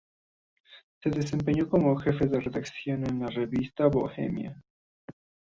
[1.03, 4.59] Se desempeñó como jefe de redacción de la revista "Bohemia".